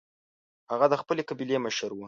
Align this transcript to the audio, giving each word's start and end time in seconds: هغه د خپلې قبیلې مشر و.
هغه 0.71 0.85
د 0.89 0.93
خپلې 1.01 1.21
قبیلې 1.29 1.57
مشر 1.65 1.89
و. 1.93 1.99